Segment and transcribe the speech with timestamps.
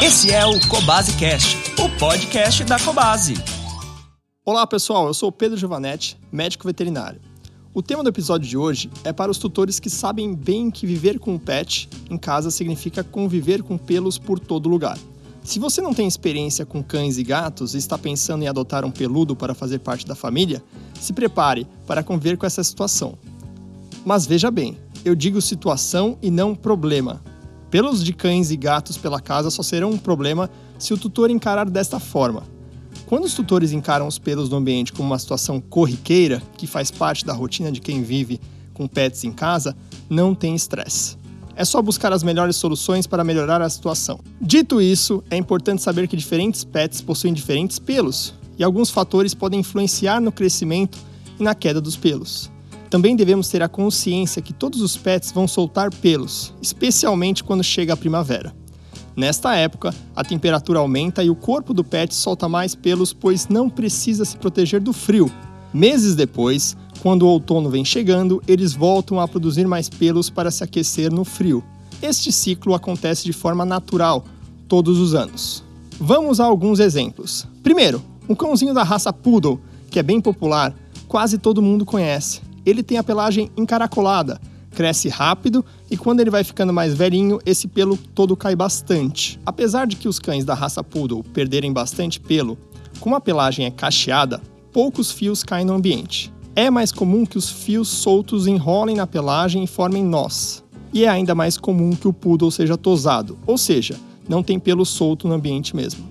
[0.00, 3.34] Esse é o Cobase Cast, o podcast da Cobase.
[4.44, 7.20] Olá pessoal, eu sou Pedro Giovanetti, médico veterinário.
[7.74, 11.18] O tema do episódio de hoje é para os tutores que sabem bem que viver
[11.18, 14.96] com um pet em casa significa conviver com pelos por todo lugar.
[15.42, 18.92] Se você não tem experiência com cães e gatos e está pensando em adotar um
[18.92, 20.62] peludo para fazer parte da família,
[20.94, 23.18] se prepare para conviver com essa situação.
[24.04, 27.20] Mas veja bem, eu digo situação e não problema.
[27.70, 31.68] Pelos de cães e gatos pela casa só serão um problema se o tutor encarar
[31.68, 32.42] desta forma.
[33.06, 37.24] Quando os tutores encaram os pelos no ambiente como uma situação corriqueira, que faz parte
[37.24, 38.40] da rotina de quem vive
[38.72, 39.76] com pets em casa,
[40.08, 41.18] não tem estresse
[41.58, 44.20] é só buscar as melhores soluções para melhorar a situação.
[44.40, 49.58] Dito isso, é importante saber que diferentes pets possuem diferentes pelos, e alguns fatores podem
[49.58, 50.96] influenciar no crescimento
[51.36, 52.48] e na queda dos pelos.
[52.90, 57.92] Também devemos ter a consciência que todos os pets vão soltar pelos, especialmente quando chega
[57.92, 58.54] a primavera.
[59.14, 63.68] Nesta época, a temperatura aumenta e o corpo do pet solta mais pelos, pois não
[63.68, 65.30] precisa se proteger do frio.
[65.74, 70.62] Meses depois, quando o outono vem chegando, eles voltam a produzir mais pelos para se
[70.62, 71.62] aquecer no frio.
[72.00, 74.24] Este ciclo acontece de forma natural,
[74.68, 75.64] todos os anos.
[76.00, 77.46] Vamos a alguns exemplos.
[77.62, 80.72] Primeiro, um cãozinho da raça Poodle, que é bem popular,
[81.08, 82.47] quase todo mundo conhece.
[82.68, 84.38] Ele tem a pelagem encaracolada,
[84.72, 89.40] cresce rápido e quando ele vai ficando mais velhinho, esse pelo todo cai bastante.
[89.46, 92.58] Apesar de que os cães da raça Poodle perderem bastante pelo,
[93.00, 96.30] como a pelagem é cacheada, poucos fios caem no ambiente.
[96.54, 100.62] É mais comum que os fios soltos enrolem na pelagem e formem nós.
[100.92, 104.84] E é ainda mais comum que o poodle seja tosado, ou seja, não tem pelo
[104.84, 106.04] solto no ambiente mesmo.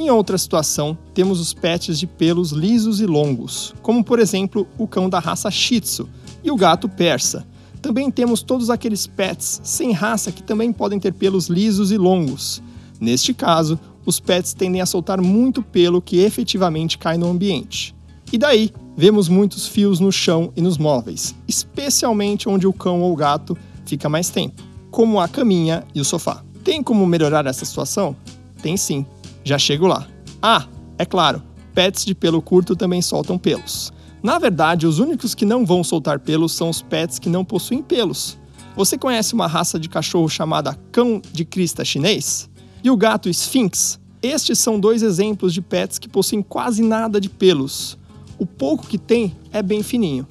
[0.00, 4.88] Em outra situação, temos os pets de pelos lisos e longos, como por exemplo o
[4.88, 6.08] cão da raça Shih Tzu
[6.42, 7.46] e o gato persa.
[7.82, 12.62] Também temos todos aqueles pets sem raça que também podem ter pelos lisos e longos.
[12.98, 17.94] Neste caso, os pets tendem a soltar muito pelo que efetivamente cai no ambiente.
[18.32, 23.12] E daí, vemos muitos fios no chão e nos móveis, especialmente onde o cão ou
[23.12, 26.42] o gato fica mais tempo, como a caminha e o sofá.
[26.64, 28.16] Tem como melhorar essa situação?
[28.62, 29.04] Tem sim,
[29.44, 30.06] já chego lá.
[30.42, 30.66] Ah,
[30.98, 31.42] é claro,
[31.74, 33.92] pets de pelo curto também soltam pelos.
[34.22, 37.82] Na verdade, os únicos que não vão soltar pelos são os pets que não possuem
[37.82, 38.38] pelos.
[38.76, 42.48] Você conhece uma raça de cachorro chamada cão de crista chinês?
[42.84, 43.98] E o gato Sphinx?
[44.22, 47.98] Estes são dois exemplos de pets que possuem quase nada de pelos,
[48.38, 50.26] o pouco que tem é bem fininho.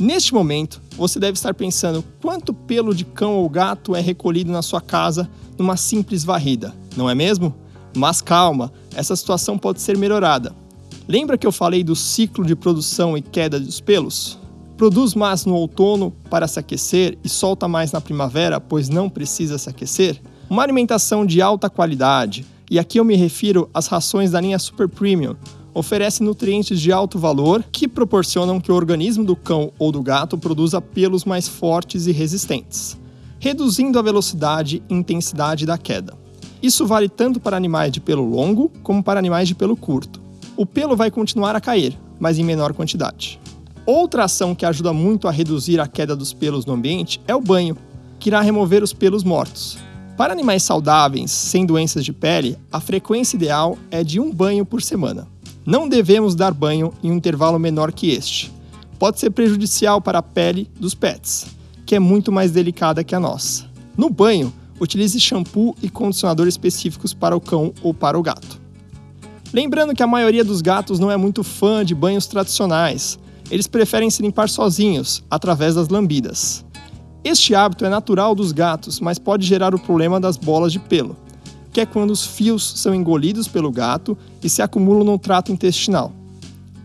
[0.00, 4.62] Neste momento, você deve estar pensando quanto pelo de cão ou gato é recolhido na
[4.62, 7.54] sua casa numa simples varrida, não é mesmo?
[7.94, 10.54] Mas calma, essa situação pode ser melhorada.
[11.08, 14.38] Lembra que eu falei do ciclo de produção e queda dos pelos?
[14.76, 19.58] Produz mais no outono para se aquecer e solta mais na primavera, pois não precisa
[19.58, 20.20] se aquecer?
[20.48, 24.88] Uma alimentação de alta qualidade, e aqui eu me refiro às rações da linha Super
[24.88, 25.36] Premium,
[25.74, 30.36] oferece nutrientes de alto valor que proporcionam que o organismo do cão ou do gato
[30.36, 32.98] produza pelos mais fortes e resistentes,
[33.38, 36.21] reduzindo a velocidade e intensidade da queda.
[36.62, 40.22] Isso vale tanto para animais de pelo longo como para animais de pelo curto.
[40.56, 43.40] O pelo vai continuar a cair, mas em menor quantidade.
[43.84, 47.40] Outra ação que ajuda muito a reduzir a queda dos pelos no ambiente é o
[47.40, 47.76] banho,
[48.20, 49.76] que irá remover os pelos mortos.
[50.16, 54.80] Para animais saudáveis, sem doenças de pele, a frequência ideal é de um banho por
[54.80, 55.26] semana.
[55.66, 58.52] Não devemos dar banho em um intervalo menor que este.
[59.00, 61.46] Pode ser prejudicial para a pele dos pets,
[61.84, 63.64] que é muito mais delicada que a nossa.
[63.96, 68.60] No banho, utilize shampoo e condicionador específicos para o cão ou para o gato.
[69.52, 73.18] Lembrando que a maioria dos gatos não é muito fã de banhos tradicionais.
[73.50, 76.64] Eles preferem se limpar sozinhos, através das lambidas.
[77.22, 81.16] Este hábito é natural dos gatos, mas pode gerar o problema das bolas de pelo,
[81.70, 86.12] que é quando os fios são engolidos pelo gato e se acumulam no trato intestinal.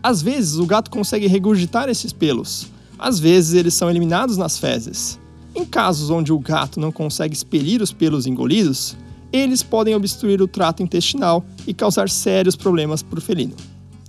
[0.00, 5.18] Às vezes, o gato consegue regurgitar esses pelos, às vezes, eles são eliminados nas fezes.
[5.58, 8.96] Em casos onde o gato não consegue expelir os pelos engolidos,
[9.32, 13.56] eles podem obstruir o trato intestinal e causar sérios problemas para o felino.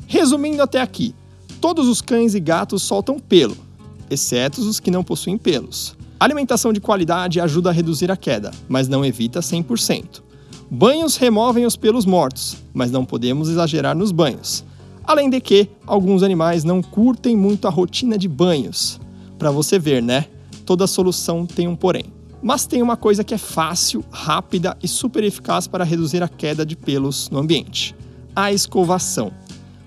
[0.05, 1.15] Resumindo até aqui,
[1.59, 3.57] todos os cães e gatos soltam pelo,
[4.11, 5.97] exceto os que não possuem pelos.
[6.19, 10.21] Alimentação de qualidade ajuda a reduzir a queda, mas não evita 100%.
[10.69, 14.63] Banhos removem os pelos mortos, mas não podemos exagerar nos banhos.
[15.03, 18.99] Além de que, alguns animais não curtem muito a rotina de banhos.
[19.39, 20.27] Para você ver, né?
[20.69, 22.13] Toda solução tem um porém.
[22.43, 26.63] Mas tem uma coisa que é fácil, rápida e super eficaz para reduzir a queda
[26.63, 27.95] de pelos no ambiente:
[28.35, 29.31] a escovação.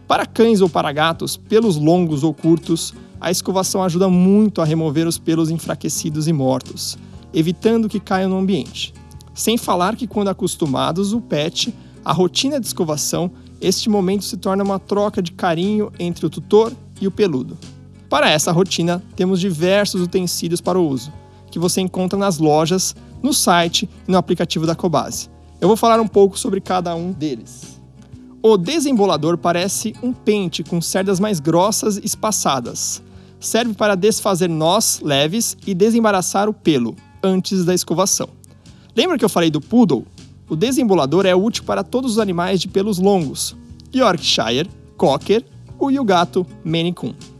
[0.08, 5.06] Para cães ou para gatos, pelos longos ou curtos, a escovação ajuda muito a remover
[5.06, 6.98] os pelos enfraquecidos e mortos,
[7.32, 8.92] evitando que caiam no ambiente.
[9.32, 11.72] Sem falar que quando acostumados o pet,
[12.04, 13.30] a rotina de escovação,
[13.60, 17.56] este momento se torna uma troca de carinho entre o tutor e o peludo.
[18.12, 21.10] Para essa rotina, temos diversos utensílios para o uso,
[21.50, 25.30] que você encontra nas lojas, no site e no aplicativo da Cobase.
[25.58, 27.80] Eu vou falar um pouco sobre cada um deles.
[28.42, 33.02] O desembolador parece um pente com cerdas mais grossas e espaçadas.
[33.40, 38.28] Serve para desfazer nós leves e desembaraçar o pelo antes da escovação.
[38.94, 40.04] Lembra que eu falei do poodle?
[40.50, 43.56] O desembolador é útil para todos os animais de pelos longos:
[43.94, 44.68] Yorkshire,
[44.98, 45.42] Cocker
[45.90, 47.31] e o gato Maine Coon.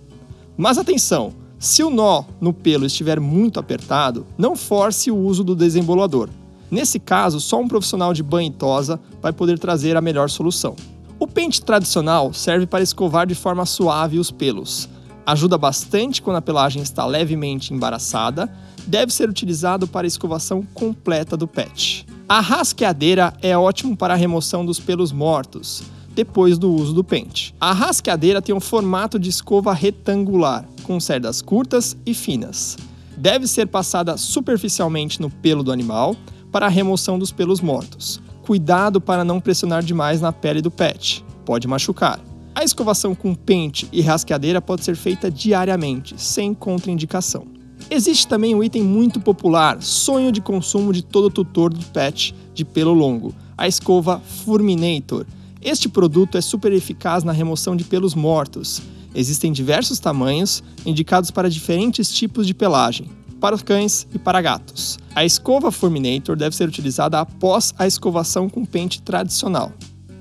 [0.63, 5.57] Mas atenção, se o nó no pelo estiver muito apertado, não force o uso do
[5.57, 6.29] desembolador.
[6.71, 10.77] Nesse caso, só um profissional de banho e tosa vai poder trazer a melhor solução.
[11.19, 14.89] O pente tradicional serve para escovar de forma suave os pelos.
[15.27, 18.49] Ajuda bastante quando a pelagem está levemente embaraçada.
[18.87, 22.07] Deve ser utilizado para a escovação completa do pet.
[22.29, 25.83] A rasqueadeira é ótimo para a remoção dos pelos mortos
[26.15, 27.55] depois do uso do pente.
[27.61, 32.77] A rasqueadeira tem um formato de escova retangular, com cerdas curtas e finas.
[33.17, 36.17] Deve ser passada superficialmente no pelo do animal
[36.51, 38.21] para a remoção dos pelos mortos.
[38.43, 42.21] Cuidado para não pressionar demais na pele do pet, pode machucar.
[42.55, 47.47] A escovação com pente e rasqueadeira pode ser feita diariamente, sem contraindicação.
[47.91, 52.65] Existe também um item muito popular, sonho de consumo de todo tutor de pet de
[52.65, 55.25] pelo longo, a escova Furminator
[55.63, 58.83] este produto é super eficaz na remoção de pelos mortos.
[59.15, 63.09] Existem diversos tamanhos, indicados para diferentes tipos de pelagem,
[63.41, 64.99] para cães e para gatos.
[65.15, 69.73] A escova Fulminator deve ser utilizada após a escovação com pente tradicional.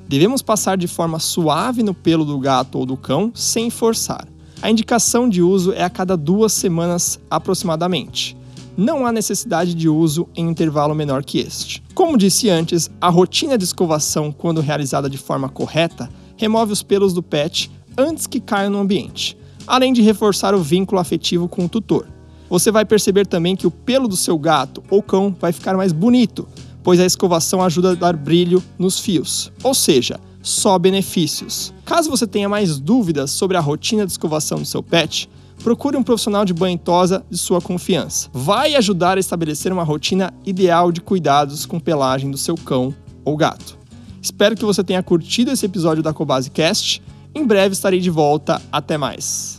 [0.08, 4.28] Devemos passar de forma suave no pelo do gato ou do cão, sem forçar.
[4.62, 8.36] A indicação de uso é a cada duas semanas aproximadamente
[8.78, 11.84] não há necessidade de uso em intervalo menor que este.
[11.94, 17.14] Como disse antes, a rotina de escovação, quando realizada de forma correta, remove os pelos
[17.14, 19.38] do pet antes que caiam no ambiente,
[19.68, 22.08] além de reforçar o vínculo afetivo com o tutor.
[22.50, 25.92] Você vai perceber também que o pelo do seu gato ou cão vai ficar mais
[25.94, 26.48] bonito,
[26.84, 29.52] pois a escovação ajuda a dar brilho nos fios.
[29.64, 31.74] Ou seja, só benefícios.
[31.86, 35.30] Caso você tenha mais dúvidas sobre a rotina de escovação do seu pet,
[35.62, 38.30] procure um profissional de banho tosa de sua confiança.
[38.34, 42.94] Vai ajudar a estabelecer uma rotina ideal de cuidados com pelagem do seu cão
[43.24, 43.78] ou gato.
[44.22, 47.02] Espero que você tenha curtido esse episódio da Cobase Cast.
[47.34, 48.62] Em breve estarei de volta.
[48.72, 49.58] Até mais.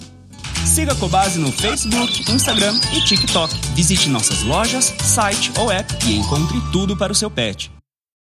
[0.64, 3.54] Siga a Cobase no Facebook, Instagram e TikTok.
[3.74, 7.70] Visite nossas lojas, site ou app e encontre tudo para o seu pet.